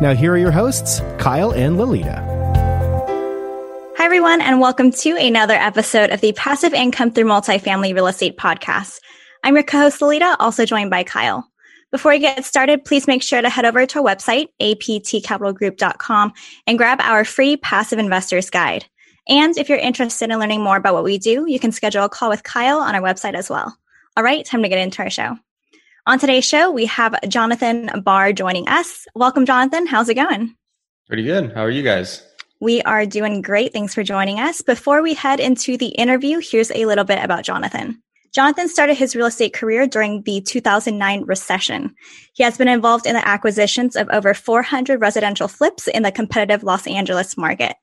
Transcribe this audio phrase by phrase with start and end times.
[0.00, 2.24] Now, here are your hosts, Kyle and Lolita.
[3.98, 8.38] Hi, everyone, and welcome to another episode of the Passive Income Through Multifamily Real Estate
[8.38, 8.98] Podcast.
[9.44, 11.46] I'm your co host, Lolita, also joined by Kyle.
[11.90, 16.32] Before we get started, please make sure to head over to our website, aptcapitalgroup.com,
[16.66, 18.86] and grab our free Passive Investors Guide.
[19.28, 22.08] And if you're interested in learning more about what we do, you can schedule a
[22.08, 23.76] call with Kyle on our website as well.
[24.16, 25.36] All right, time to get into our show.
[26.06, 29.06] On today's show, we have Jonathan Barr joining us.
[29.14, 29.86] Welcome, Jonathan.
[29.86, 30.56] How's it going?
[31.06, 31.52] Pretty good.
[31.52, 32.26] How are you guys?
[32.58, 33.74] We are doing great.
[33.74, 34.62] Thanks for joining us.
[34.62, 38.02] Before we head into the interview, here's a little bit about Jonathan.
[38.32, 41.94] Jonathan started his real estate career during the 2009 recession.
[42.32, 46.62] He has been involved in the acquisitions of over 400 residential flips in the competitive
[46.62, 47.76] Los Angeles market.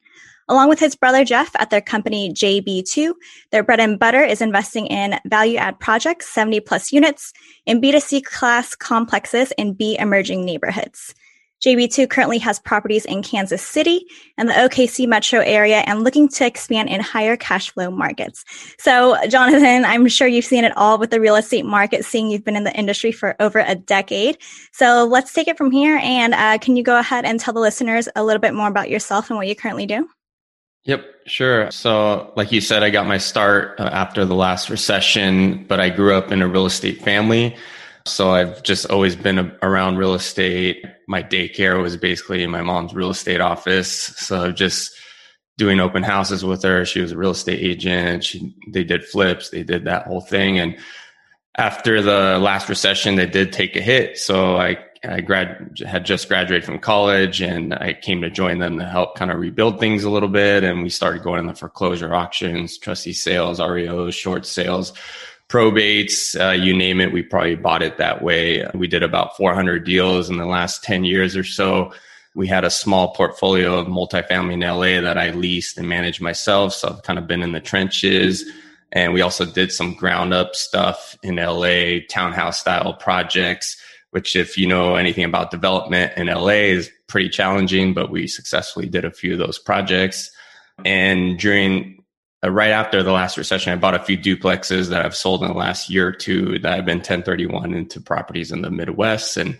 [0.49, 3.13] Along with his brother Jeff at their company JB2,
[3.51, 7.33] their bread and butter is investing in value add projects, 70 plus units,
[7.65, 11.13] in B2C class complexes in B emerging neighborhoods.
[11.65, 14.05] JB2 currently has properties in Kansas City
[14.37, 18.45] and the OKC metro area and looking to expand in higher cash flow markets.
[18.77, 22.45] So, Jonathan, I'm sure you've seen it all with the real estate market, seeing you've
[22.45, 24.37] been in the industry for over a decade.
[24.71, 25.97] So, let's take it from here.
[25.97, 28.89] And uh, can you go ahead and tell the listeners a little bit more about
[28.89, 30.07] yourself and what you currently do?
[30.87, 31.69] Yep, sure.
[31.69, 35.89] So, like you said, I got my start uh, after the last recession, but I
[35.89, 37.57] grew up in a real estate family.
[38.05, 40.85] So, I've just always been around real estate.
[41.09, 43.91] My daycare was basically in my mom's real estate office.
[43.91, 44.95] So, just
[45.57, 46.85] doing open houses with her.
[46.85, 48.23] She was a real estate agent.
[48.23, 50.57] She, they did flips, they did that whole thing.
[50.57, 50.77] And
[51.57, 54.17] after the last recession, they did take a hit.
[54.17, 58.77] So, I I grad had just graduated from college and I came to join them
[58.79, 60.63] to help kind of rebuild things a little bit.
[60.63, 64.93] And we started going in the foreclosure auctions, trustee sales, REOs, short sales,
[65.49, 67.13] probates, uh, you name it.
[67.13, 68.65] We probably bought it that way.
[68.73, 71.93] We did about 400 deals in the last 10 years or so.
[72.35, 76.73] We had a small portfolio of multifamily in LA that I leased and managed myself.
[76.73, 78.45] So I've kind of been in the trenches.
[78.91, 83.81] And we also did some ground up stuff in LA, townhouse style projects
[84.17, 88.87] which if you know anything about development in LA is pretty challenging, but we successfully
[88.87, 90.31] did a few of those projects.
[90.83, 92.03] And during
[92.43, 95.49] uh, right after the last recession, I bought a few duplexes that I've sold in
[95.49, 99.37] the last year or two that have been 1031 into properties in the Midwest.
[99.37, 99.55] And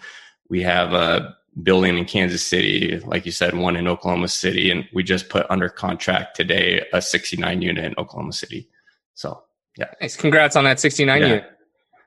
[0.50, 4.72] we have a building in Kansas City, like you said, one in Oklahoma City.
[4.72, 8.68] And we just put under contract today a 69 unit in Oklahoma City.
[9.14, 9.44] So,
[9.78, 9.92] yeah.
[10.02, 10.16] Nice.
[10.16, 11.28] Congrats on that 69 yeah.
[11.28, 11.46] unit.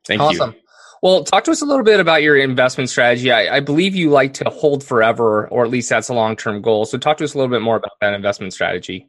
[0.05, 0.51] Thank awesome.
[0.51, 0.61] you.
[1.03, 3.33] Well, talk to us a little bit about your investment strategy.
[3.33, 6.61] I, I believe you like to hold forever, or at least that's a long term
[6.61, 6.85] goal.
[6.85, 9.09] So, talk to us a little bit more about that investment strategy.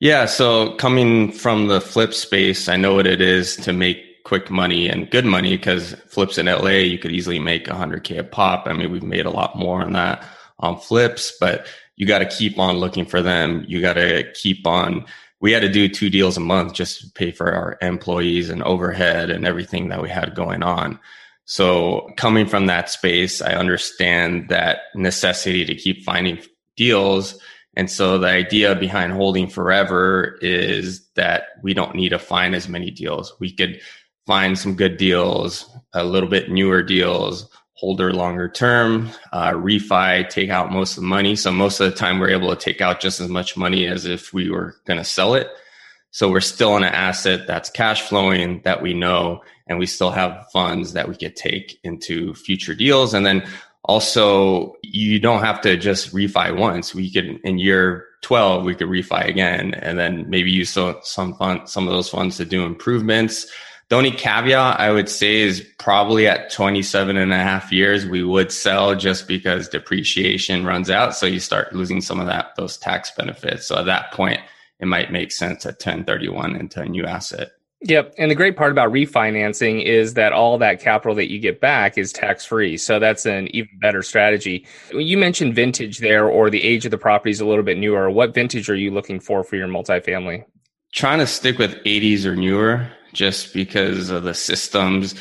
[0.00, 0.24] Yeah.
[0.24, 4.88] So, coming from the flip space, I know what it is to make quick money
[4.88, 8.66] and good money because flips in LA, you could easily make 100K a pop.
[8.66, 10.24] I mean, we've made a lot more on that
[10.60, 13.64] on flips, but you got to keep on looking for them.
[13.68, 15.04] You got to keep on
[15.42, 18.62] we had to do two deals a month just to pay for our employees and
[18.62, 20.98] overhead and everything that we had going on.
[21.44, 26.40] So coming from that space, I understand that necessity to keep finding
[26.76, 27.38] deals.
[27.76, 32.68] And so the idea behind holding forever is that we don't need to find as
[32.68, 33.34] many deals.
[33.40, 33.80] We could
[34.28, 37.50] find some good deals, a little bit newer deals,
[37.82, 41.34] holder longer term, uh, refi, take out most of the money.
[41.34, 44.06] So most of the time we're able to take out just as much money as
[44.06, 45.48] if we were going to sell it.
[46.12, 50.12] So we're still in an asset that's cash flowing that we know, and we still
[50.12, 53.14] have funds that we could take into future deals.
[53.14, 53.44] And then
[53.82, 56.94] also you don't have to just refi once.
[56.94, 61.34] We could in year 12, we could refi again and then maybe use some, some
[61.34, 63.50] fund, some of those funds to do improvements
[63.92, 68.24] the only caveat I would say is probably at 27 and a half years, we
[68.24, 71.14] would sell just because depreciation runs out.
[71.14, 73.66] So you start losing some of that, those tax benefits.
[73.66, 74.40] So at that point,
[74.80, 77.50] it might make sense at 1031 into a new asset.
[77.82, 78.14] Yep.
[78.16, 81.98] And the great part about refinancing is that all that capital that you get back
[81.98, 82.78] is tax free.
[82.78, 84.66] So that's an even better strategy.
[84.94, 88.10] You mentioned vintage there or the age of the property is a little bit newer.
[88.10, 90.46] What vintage are you looking for for your multifamily?
[90.94, 95.14] Trying to stick with 80s or newer just because of the systems.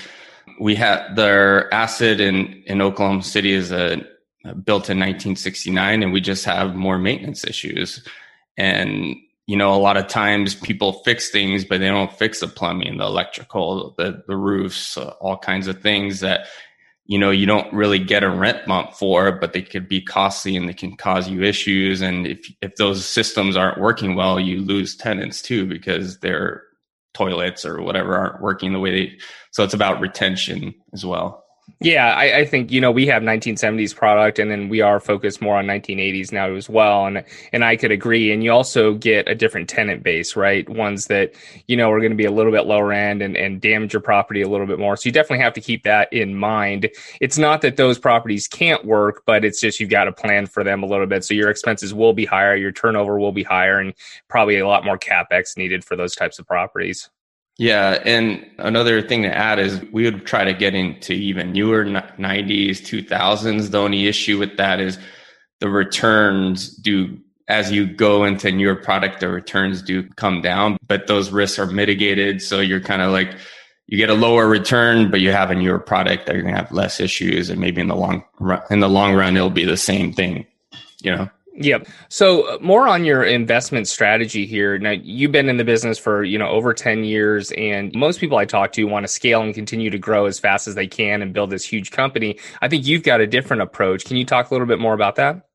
[0.60, 4.06] We had their acid in, in Oklahoma City is a
[4.44, 8.06] built in 1969 and we just have more maintenance issues.
[8.58, 9.16] And,
[9.46, 12.98] you know, a lot of times people fix things, but they don't fix the plumbing,
[12.98, 16.48] the electrical, the, the roofs, all kinds of things that,
[17.06, 20.56] you know, you don't really get a rent bump for, but they could be costly
[20.56, 22.02] and they can cause you issues.
[22.02, 26.64] And if, if those systems aren't working well, you lose tenants too because their
[27.14, 29.18] toilets or whatever aren't working the way they,
[29.52, 31.44] so it's about retention as well.
[31.84, 35.42] Yeah, I, I, think you know we have 1970s product, and then we are focused
[35.42, 37.24] more on 1980s now as well, and
[37.54, 38.32] and I could agree.
[38.32, 40.68] And you also get a different tenant base, right?
[40.70, 41.34] Ones that
[41.66, 44.02] you know are going to be a little bit lower end and and damage your
[44.02, 44.96] property a little bit more.
[44.96, 46.88] So you definitely have to keep that in mind.
[47.20, 50.64] It's not that those properties can't work, but it's just you've got to plan for
[50.64, 51.24] them a little bit.
[51.24, 53.96] So your expenses will be higher, your turnover will be higher, and
[54.28, 57.10] probably a lot more capex needed for those types of properties.
[57.58, 61.86] Yeah, and another thing to add is we would try to get into even newer
[61.86, 63.70] 90s, 2000s.
[63.72, 64.98] The only issue with that is
[65.60, 71.08] the returns do as you go into newer product, the returns do come down, but
[71.08, 72.42] those risks are mitigated.
[72.42, 73.36] So you're kind of like
[73.88, 76.72] you get a lower return, but you have a newer product that you're gonna have
[76.72, 79.76] less issues, and maybe in the long run, in the long run, it'll be the
[79.76, 80.48] same thing.
[81.02, 81.30] You know.
[81.56, 81.88] Yep.
[82.10, 84.78] So uh, more on your investment strategy here.
[84.80, 88.38] Now you've been in the business for, you know, over 10 years and most people
[88.38, 91.22] I talk to want to scale and continue to grow as fast as they can
[91.22, 92.40] and build this huge company.
[92.62, 94.06] I think you've got a different approach.
[94.06, 95.48] Can you talk a little bit more about that?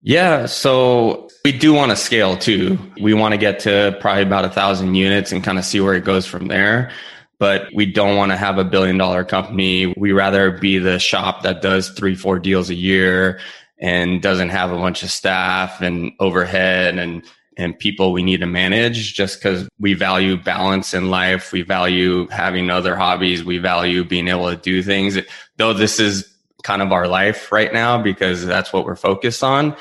[0.00, 2.78] Yeah, so we do want to scale too.
[3.00, 5.94] We want to get to probably about a thousand units and kind of see where
[5.94, 6.90] it goes from there.
[7.38, 9.92] But we don't want to have a billion dollar company.
[9.96, 13.40] We rather be the shop that does three, four deals a year
[13.78, 17.24] and doesn't have a bunch of staff and overhead and
[17.56, 21.52] and people we need to manage just because we value balance in life.
[21.52, 23.44] We value having other hobbies.
[23.44, 25.16] We value being able to do things.
[25.56, 26.28] Though this is
[26.64, 29.76] kind of our life right now because that's what we're focused on.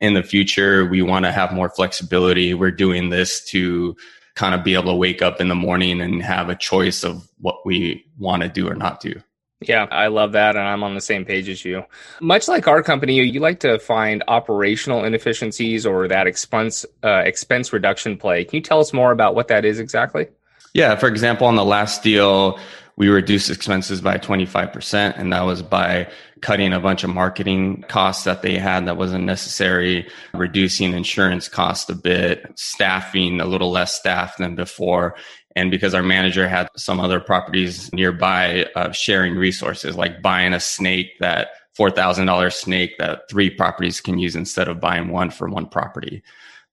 [0.00, 2.54] In the future, we want to have more flexibility.
[2.54, 3.96] We're doing this to
[4.34, 7.28] kind of be able to wake up in the morning and have a choice of
[7.38, 9.20] what we want to do or not do.
[9.62, 10.56] Yeah, I love that.
[10.56, 11.84] And I'm on the same page as you.
[12.20, 17.72] Much like our company, you like to find operational inefficiencies or that expense, uh, expense
[17.72, 18.44] reduction play.
[18.44, 20.28] Can you tell us more about what that is exactly?
[20.72, 20.96] Yeah.
[20.96, 22.58] For example, on the last deal,
[22.96, 25.18] we reduced expenses by 25%.
[25.18, 26.10] And that was by
[26.40, 31.88] cutting a bunch of marketing costs that they had that wasn't necessary, reducing insurance costs
[31.90, 35.16] a bit, staffing a little less staff than before,
[35.56, 40.60] and because our manager had some other properties nearby, uh, sharing resources like buying a
[40.60, 45.66] snake that $4,000 snake that three properties can use instead of buying one for one
[45.66, 46.22] property.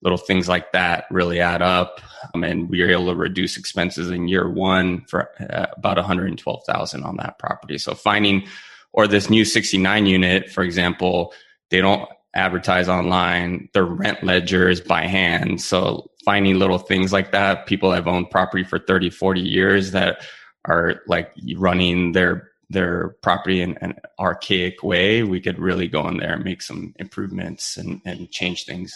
[0.01, 2.01] Little things like that really add up.
[2.35, 7.03] Um, and we were able to reduce expenses in year one for uh, about 112,000
[7.03, 7.80] on that property.
[7.80, 8.47] So finding,
[8.94, 11.33] or this new 69 unit, for example,
[11.71, 12.07] they don't
[12.38, 13.69] advertise online.
[13.74, 15.62] Their rent ledgers by hand.
[15.62, 17.66] So finding little things like that.
[17.66, 20.25] People have owned property for 30, 40 years that
[20.66, 25.24] are like running their their property in an archaic way.
[25.24, 28.94] We could really go in there and make some improvements and, and change things.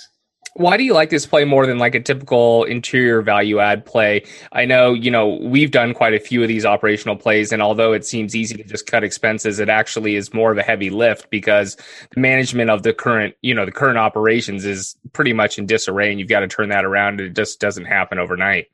[0.55, 4.25] Why do you like this play more than like a typical interior value add play?
[4.51, 7.93] I know, you know, we've done quite a few of these operational plays, and although
[7.93, 11.29] it seems easy to just cut expenses, it actually is more of a heavy lift
[11.29, 11.77] because
[12.13, 16.11] the management of the current, you know, the current operations is pretty much in disarray,
[16.11, 17.21] and you've got to turn that around.
[17.21, 18.67] And it just doesn't happen overnight.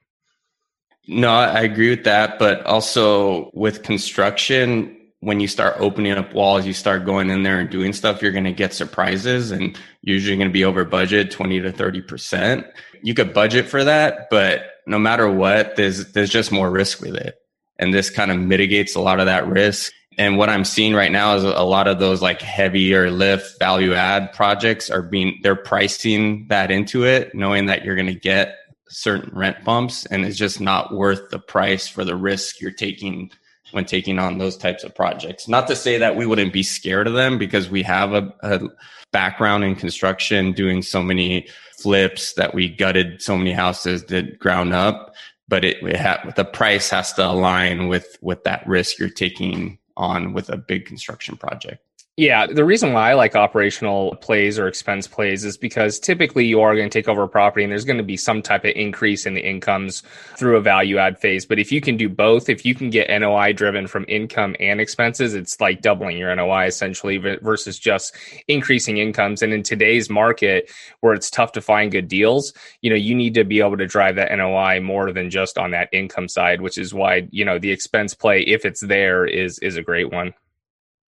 [1.07, 2.39] No, I agree with that.
[2.39, 7.59] But also with construction, when you start opening up walls, you start going in there
[7.59, 11.31] and doing stuff, you're going to get surprises and usually going to be over budget
[11.31, 12.69] 20 to 30%.
[13.01, 17.15] You could budget for that, but no matter what, there's, there's just more risk with
[17.15, 17.35] it.
[17.79, 19.91] And this kind of mitigates a lot of that risk.
[20.19, 23.93] And what I'm seeing right now is a lot of those like heavier lift value
[23.93, 28.55] add projects are being, they're pricing that into it, knowing that you're going to get
[28.89, 33.29] certain rent bumps and it's just not worth the price for the risk you're taking
[33.71, 35.47] when taking on those types of projects.
[35.47, 38.61] Not to say that we wouldn't be scared of them because we have a, a
[39.11, 41.47] background in construction, doing so many
[41.77, 45.15] flips that we gutted so many houses did ground up.
[45.47, 49.77] But it, it ha- the price has to align with with that risk you're taking
[49.95, 51.81] on with a big construction project.
[52.19, 56.61] Yeah, the reason why I like operational plays or expense plays is because typically you
[56.61, 58.71] are going to take over a property and there's going to be some type of
[58.75, 60.01] increase in the incomes
[60.35, 61.45] through a value add phase.
[61.45, 64.81] But if you can do both, if you can get NOI driven from income and
[64.81, 68.15] expenses, it's like doubling your NOI essentially versus just
[68.47, 69.43] increasing incomes.
[69.43, 70.71] And in today's market
[71.01, 73.85] where it's tough to find good deals, you know, you need to be able to
[73.85, 77.59] drive that NOI more than just on that income side, which is why, you know,
[77.59, 80.33] the expense play, if it's there, is is a great one.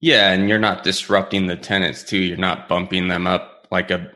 [0.03, 2.17] Yeah, and you're not disrupting the tenants too.
[2.17, 4.11] You're not bumping them up like a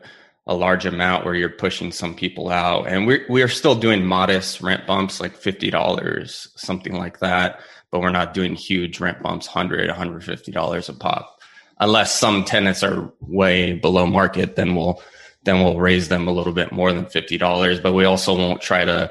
[0.46, 2.89] a large amount where you're pushing some people out.
[2.89, 7.62] And we're we are still doing modest rent bumps like fifty dollars, something like that.
[7.89, 11.39] But we're not doing huge rent bumps, 100 $150 a pop.
[11.79, 15.01] Unless some tenants are way below market, then we'll
[15.44, 17.82] then we'll raise them a little bit more than $50.
[17.82, 19.10] But we also won't try to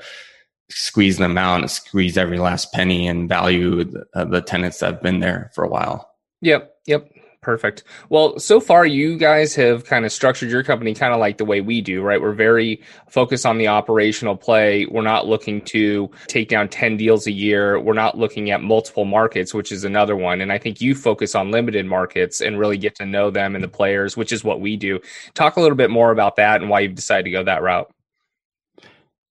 [0.69, 4.93] squeeze them out and squeeze every last penny and value the, uh, the tenants that
[4.93, 6.16] have been there for a while.
[6.43, 6.75] Yep.
[6.87, 7.11] Yep.
[7.43, 7.85] Perfect.
[8.09, 11.45] Well, so far you guys have kind of structured your company kind of like the
[11.45, 12.21] way we do, right?
[12.21, 14.85] We're very focused on the operational play.
[14.87, 17.79] We're not looking to take down 10 deals a year.
[17.79, 20.41] We're not looking at multiple markets, which is another one.
[20.41, 23.63] And I think you focus on limited markets and really get to know them and
[23.63, 24.99] the players, which is what we do.
[25.35, 27.89] Talk a little bit more about that and why you've decided to go that route.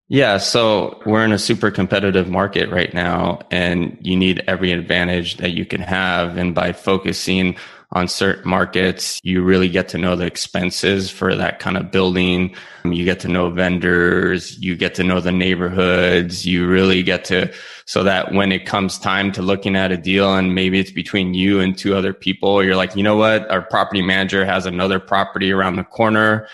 [0.08, 5.38] Yeah, so we're in a super competitive market right now, and you need every advantage
[5.38, 6.36] that you can have.
[6.36, 7.56] And by focusing
[7.90, 12.54] on certain markets, you really get to know the expenses for that kind of building.
[12.84, 17.52] You get to know vendors, you get to know the neighborhoods, you really get to,
[17.84, 21.34] so that when it comes time to looking at a deal and maybe it's between
[21.34, 23.50] you and two other people, you're like, you know what?
[23.50, 26.46] Our property manager has another property around the corner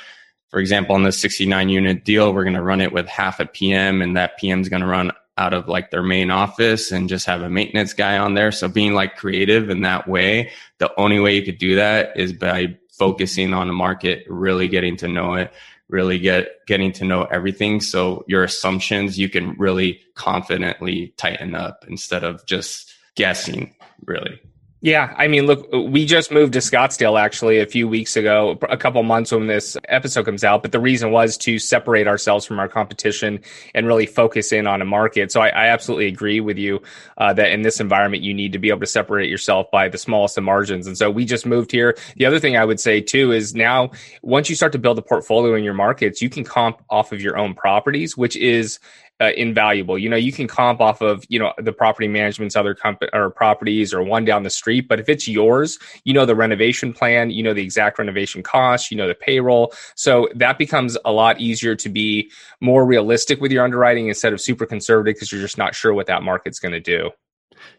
[0.53, 3.47] for example, on the 69 unit deal, we're going to run it with half a
[3.47, 7.09] PM and that PM is going to run out of like their main office and
[7.09, 8.53] just have a maintenance guy on there.
[8.53, 12.35] So being like creative in that way, the only way you could do that is
[12.35, 15.51] by focusing on the market, really getting to know it,
[15.89, 17.81] really get getting to know everything.
[17.81, 24.39] So your assumptions you can really confidently tighten up instead of just guessing, really.
[24.85, 28.77] Yeah, I mean, look, we just moved to Scottsdale actually a few weeks ago, a
[28.77, 30.61] couple months when this episode comes out.
[30.61, 33.39] But the reason was to separate ourselves from our competition
[33.77, 35.31] and really focus in on a market.
[35.31, 36.83] So I, I absolutely agree with you
[37.17, 39.99] uh, that in this environment, you need to be able to separate yourself by the
[39.99, 40.89] smallest of margins.
[40.89, 41.97] And so we just moved here.
[42.17, 45.03] The other thing I would say too is now once you start to build a
[45.03, 48.81] portfolio in your markets, you can comp off of your own properties, which is
[49.23, 49.97] uh, invaluable.
[49.97, 53.31] You know, you can comp off of you know the property management's other company or
[53.31, 57.31] properties or one down the street, but if it's yours, you know the renovation plan,
[57.31, 61.41] you know the exact renovation cost, you know the payroll, so that becomes a lot
[61.41, 65.59] easier to be more realistic with your underwriting instead of super conservative because you're just
[65.59, 67.11] not sure what that market's going to do.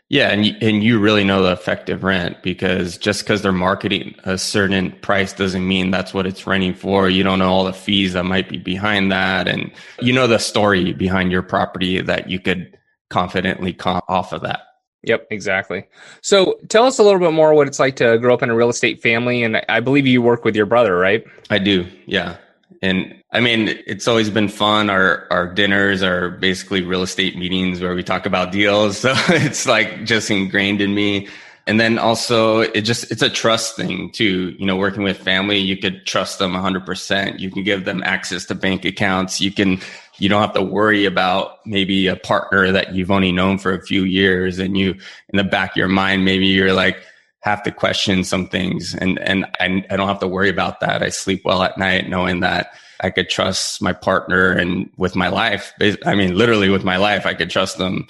[0.09, 4.13] Yeah, and you, and you really know the effective rent because just because they're marketing
[4.25, 7.09] a certain price doesn't mean that's what it's renting for.
[7.09, 9.71] You don't know all the fees that might be behind that, and
[10.01, 12.77] you know the story behind your property that you could
[13.09, 14.61] confidently comp off of that.
[15.03, 15.85] Yep, exactly.
[16.21, 18.55] So tell us a little bit more what it's like to grow up in a
[18.55, 21.23] real estate family, and I believe you work with your brother, right?
[21.49, 21.87] I do.
[22.05, 22.37] Yeah,
[22.83, 24.89] and I mean, it's always been fun.
[24.89, 28.97] Our our dinners are basically real estate meetings where we talk about deals.
[29.03, 31.29] So it's like just ingrained in me.
[31.65, 34.53] And then also it just it's a trust thing too.
[34.59, 37.39] You know, working with family, you could trust them 100%.
[37.39, 39.39] You can give them access to bank accounts.
[39.39, 39.79] You can
[40.19, 43.81] you don't have to worry about maybe a partner that you've only known for a
[43.81, 44.91] few years and you
[45.29, 46.97] in the back of your mind maybe you're like
[47.43, 51.03] have to question some things and and I, I don't have to worry about that.
[51.03, 55.27] I sleep well at night knowing that I could trust my partner and with my
[55.27, 55.73] life.
[56.05, 58.07] I mean, literally with my life, I could trust them.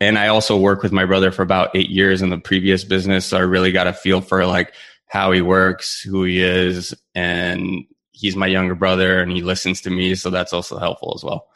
[0.00, 3.26] And I also worked with my brother for about eight years in the previous business.
[3.26, 4.72] So I really got a feel for like
[5.06, 6.94] how he works, who he is.
[7.14, 10.14] And he's my younger brother and he listens to me.
[10.14, 11.48] So that's also helpful as well.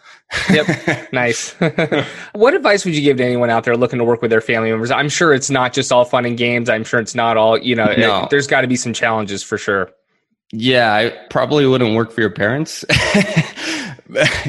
[0.50, 0.66] Yep.
[1.12, 1.52] Nice.
[2.32, 4.70] what advice would you give to anyone out there looking to work with their family
[4.70, 4.90] members?
[4.90, 6.68] I'm sure it's not just all fun and games.
[6.68, 8.24] I'm sure it's not all, you know, no.
[8.24, 9.90] it, there's got to be some challenges for sure.
[10.52, 12.84] Yeah, I probably wouldn't work for your parents.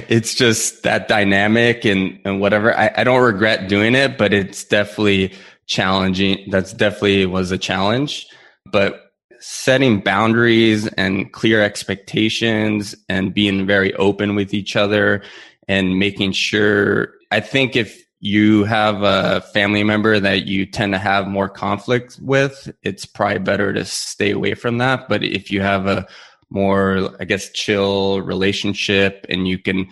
[0.09, 2.75] it's just that dynamic and, and whatever.
[2.77, 5.33] I, I don't regret doing it, but it's definitely
[5.67, 6.49] challenging.
[6.49, 8.27] That's definitely was a challenge.
[8.65, 9.01] But
[9.39, 15.21] setting boundaries and clear expectations and being very open with each other
[15.67, 20.99] and making sure I think if you have a family member that you tend to
[20.99, 25.07] have more conflict with, it's probably better to stay away from that.
[25.07, 26.07] But if you have a
[26.49, 29.87] more, I guess, chill relationship and you can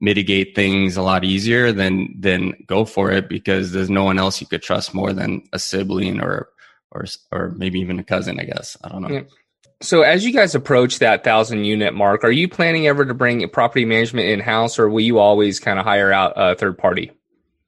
[0.00, 4.40] mitigate things a lot easier, then then go for it because there's no one else
[4.40, 6.48] you could trust more than a sibling or
[6.90, 8.40] or or maybe even a cousin.
[8.40, 9.08] I guess I don't know.
[9.08, 9.22] Yeah.
[9.80, 13.48] So, as you guys approach that thousand unit mark, are you planning ever to bring
[13.50, 17.12] property management in house, or will you always kind of hire out a third party?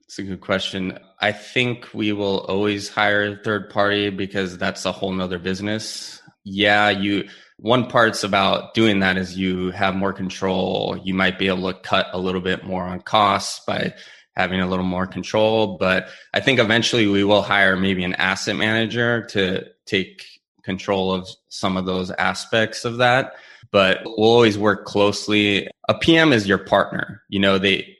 [0.03, 0.99] It's a good question.
[1.21, 6.21] I think we will always hire third party because that's a whole nother business.
[6.43, 7.29] Yeah, you
[7.61, 10.99] one part's about doing that is you have more control.
[11.01, 13.93] You might be able to cut a little bit more on costs by
[14.35, 15.77] having a little more control.
[15.77, 20.25] But I think eventually we will hire maybe an asset manager to take
[20.63, 23.33] control of some of those aspects of that.
[23.71, 25.67] But we'll always work closely.
[25.87, 27.23] A PM is your partner.
[27.29, 27.97] You know, they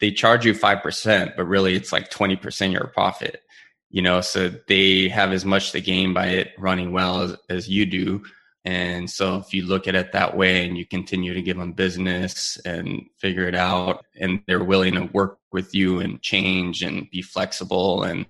[0.00, 3.42] they charge you five percent, but really it's like twenty percent your profit.
[3.90, 7.68] You know, so they have as much to gain by it running well as, as
[7.68, 8.24] you do.
[8.64, 11.72] And so if you look at it that way and you continue to give them
[11.72, 17.10] business and figure it out, and they're willing to work with you and change and
[17.10, 18.26] be flexible and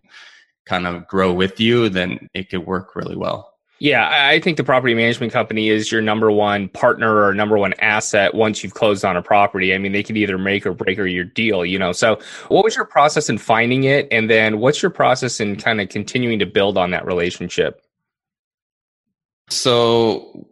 [0.66, 3.53] kind of grow with you, then it could work really well.
[3.80, 7.74] Yeah, I think the property management company is your number one partner or number one
[7.80, 9.74] asset once you've closed on a property.
[9.74, 11.90] I mean, they can either make or break or your deal, you know.
[11.90, 14.06] So, what was your process in finding it?
[14.12, 17.82] And then what's your process in kind of continuing to build on that relationship?
[19.50, 20.46] So,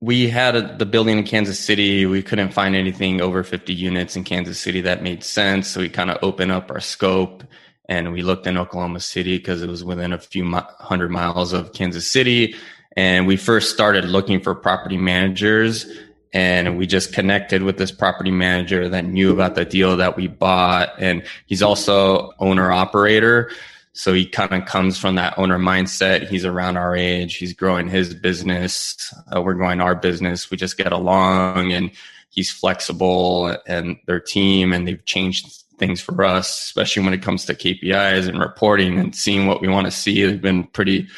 [0.00, 2.06] we had a, the building in Kansas City.
[2.06, 5.66] We couldn't find anything over 50 units in Kansas City that made sense.
[5.66, 7.42] So, we kind of opened up our scope
[7.88, 11.52] and we looked in Oklahoma City because it was within a few mi- hundred miles
[11.52, 12.54] of Kansas City.
[12.96, 15.86] And we first started looking for property managers
[16.32, 20.26] and we just connected with this property manager that knew about the deal that we
[20.26, 20.90] bought.
[20.98, 23.50] And he's also owner operator.
[23.94, 26.28] So he kind of comes from that owner mindset.
[26.28, 27.36] He's around our age.
[27.36, 29.12] He's growing his business.
[29.34, 30.50] Uh, we're growing our business.
[30.50, 31.90] We just get along and
[32.30, 37.44] he's flexible and their team and they've changed things for us, especially when it comes
[37.46, 40.24] to KPIs and reporting and seeing what we want to see.
[40.24, 41.08] They've been pretty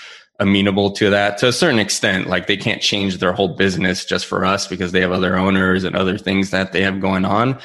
[0.41, 2.27] amenable to that to a certain extent.
[2.27, 5.85] Like they can't change their whole business just for us because they have other owners
[5.85, 7.61] and other things that they have going on.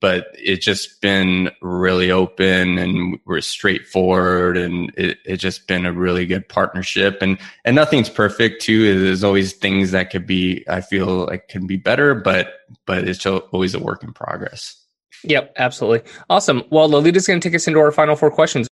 [0.00, 5.92] But it's just been really open and we're straightforward and it, it's just been a
[5.92, 9.04] really good partnership and, and nothing's perfect too.
[9.04, 13.24] There's always things that could be, I feel like can be better, but, but it's
[13.24, 14.85] always a work in progress.
[15.24, 16.10] Yep, absolutely.
[16.28, 16.62] Awesome.
[16.70, 18.68] Well, Lolita's going to take us into our final four questions.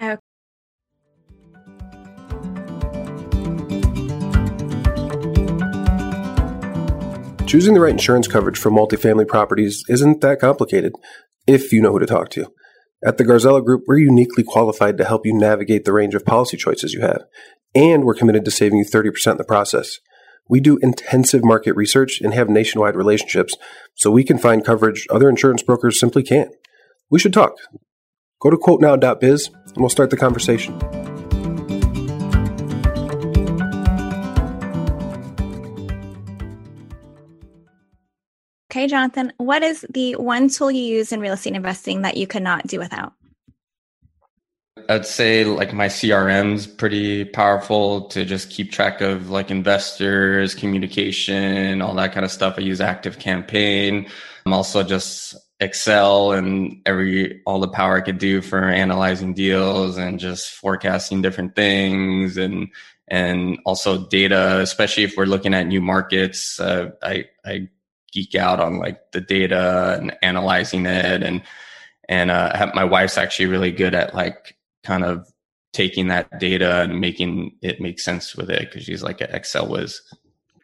[0.00, 0.16] Okay.
[7.46, 10.94] Choosing the right insurance coverage for multifamily properties isn't that complicated
[11.46, 12.46] if you know who to talk to.
[13.04, 16.56] At the Garzella Group, we're uniquely qualified to help you navigate the range of policy
[16.56, 17.24] choices you have,
[17.74, 19.98] and we're committed to saving you 30% in the process.
[20.48, 23.56] We do intensive market research and have nationwide relationships,
[23.94, 26.50] so we can find coverage other insurance brokers simply can't.
[27.10, 27.54] We should talk.
[28.40, 30.78] Go to quotenow.biz and we'll start the conversation.
[38.72, 42.26] Okay, Jonathan, what is the one tool you use in real estate investing that you
[42.26, 43.12] cannot do without?
[44.88, 51.82] I'd say like my CRM's pretty powerful to just keep track of like investors, communication,
[51.82, 52.54] all that kind of stuff.
[52.58, 54.08] I use Active Campaign.
[54.46, 59.96] I'm also just Excel and every all the power I could do for analyzing deals
[59.96, 62.68] and just forecasting different things and
[63.08, 66.58] and also data, especially if we're looking at new markets.
[66.58, 67.68] Uh, I I
[68.12, 71.42] geek out on like the data and analyzing it and
[72.08, 75.26] and uh, my wife's actually really good at like kind of
[75.72, 79.68] taking that data and making it make sense with it because she's like an Excel
[79.68, 80.00] whiz.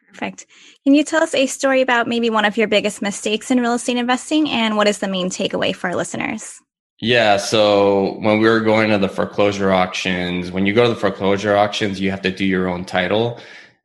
[0.07, 0.45] Perfect.
[0.83, 3.73] Can you tell us a story about maybe one of your biggest mistakes in real
[3.73, 6.59] estate investing and what is the main takeaway for our listeners?
[6.99, 7.37] Yeah.
[7.37, 11.55] So when we were going to the foreclosure auctions, when you go to the foreclosure
[11.55, 13.39] auctions, you have to do your own title.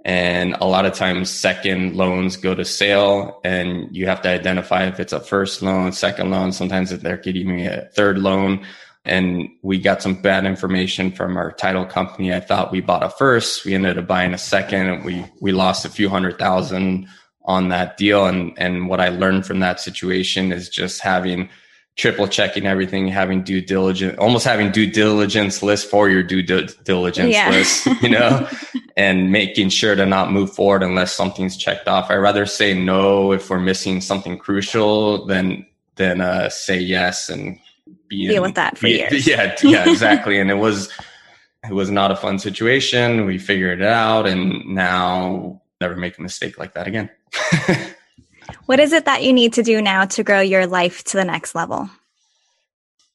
[0.05, 4.85] And a lot of times, second loans go to sale, and you have to identify
[4.85, 6.53] if it's a first loan, second loan.
[6.53, 8.67] Sometimes they're giving me a third loan
[9.05, 12.33] and we got some bad information from our title company.
[12.33, 13.65] I thought we bought a first.
[13.65, 17.07] We ended up buying a second and we, we lost a few hundred thousand
[17.45, 18.25] on that deal.
[18.25, 21.51] And, and what I learned from that situation is just having
[21.97, 27.33] triple checking everything, having due diligence, almost having due diligence list for your due diligence
[27.33, 27.51] yeah.
[27.51, 28.49] list, you know,
[28.97, 32.11] and making sure to not move forward unless something's checked off.
[32.11, 37.59] I rather say no if we're missing something crucial than, than uh, say yes and
[38.09, 39.27] be deal in, with that for be, years.
[39.27, 40.39] Yeah, yeah, exactly.
[40.39, 40.93] and it was
[41.69, 43.27] it was not a fun situation.
[43.27, 47.11] We figured it out, and now never make a mistake like that again.
[48.67, 51.25] what is it that you need to do now to grow your life to the
[51.25, 51.89] next level?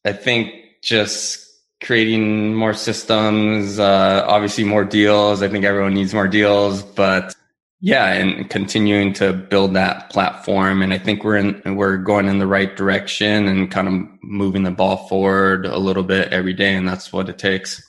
[0.05, 1.45] I think just
[1.82, 5.41] creating more systems, uh, obviously more deals.
[5.41, 7.36] I think everyone needs more deals, but
[7.82, 10.82] yeah, and continuing to build that platform.
[10.82, 14.63] And I think we're in, we're going in the right direction and kind of moving
[14.63, 16.76] the ball forward a little bit every day.
[16.76, 17.82] And that's what it takes.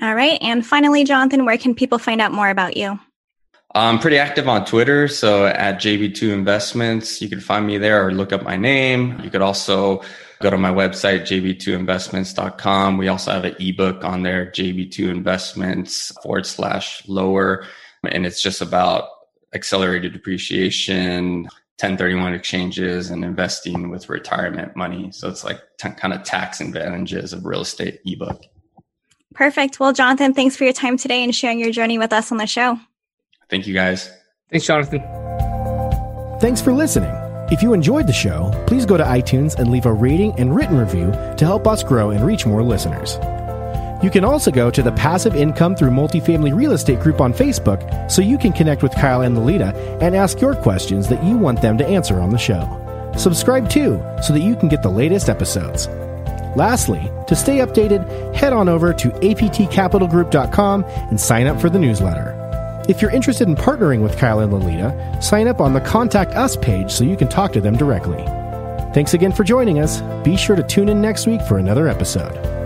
[0.00, 0.38] All right.
[0.40, 2.98] And finally, Jonathan, where can people find out more about you?
[3.74, 5.06] I'm pretty active on Twitter.
[5.06, 9.20] So at JB2 Investments, you can find me there or look up my name.
[9.22, 10.02] You could also
[10.40, 12.96] go to my website, jb2investments.com.
[12.96, 17.66] We also have an ebook on there, jb2investments forward slash lower.
[18.08, 19.08] And it's just about
[19.54, 25.10] accelerated depreciation, 1031 exchanges, and investing with retirement money.
[25.12, 28.42] So it's like t- kind of tax advantages of real estate ebook.
[29.34, 29.80] Perfect.
[29.80, 32.46] Well, Jonathan, thanks for your time today and sharing your journey with us on the
[32.46, 32.78] show.
[33.48, 34.10] Thank you guys.
[34.50, 35.00] Thanks, Jonathan.
[36.40, 37.14] Thanks for listening.
[37.50, 40.78] If you enjoyed the show, please go to iTunes and leave a rating and written
[40.78, 43.18] review to help us grow and reach more listeners.
[44.02, 48.10] You can also go to the Passive Income Through Multifamily Real Estate group on Facebook
[48.10, 51.60] so you can connect with Kyle and Lolita and ask your questions that you want
[51.60, 53.12] them to answer on the show.
[53.16, 55.86] Subscribe too so that you can get the latest episodes.
[56.56, 62.36] Lastly, to stay updated, head on over to aptcapitalgroup.com and sign up for the newsletter.
[62.88, 66.56] If you're interested in partnering with Kyle and Lolita, sign up on the Contact Us
[66.56, 68.24] page so you can talk to them directly.
[68.94, 70.00] Thanks again for joining us.
[70.24, 72.59] Be sure to tune in next week for another episode.